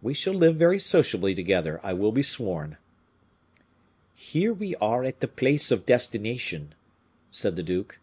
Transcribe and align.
We 0.00 0.14
shall 0.14 0.32
live 0.32 0.56
very 0.56 0.78
sociably 0.78 1.34
together, 1.34 1.80
I 1.82 1.92
will 1.92 2.10
be 2.10 2.22
sworn." 2.22 2.78
"Here 4.14 4.54
we 4.54 4.74
are 4.76 5.04
at 5.04 5.22
our 5.22 5.28
place 5.28 5.70
of 5.70 5.84
destination," 5.84 6.74
said 7.30 7.56
the 7.56 7.62
duke. 7.62 8.00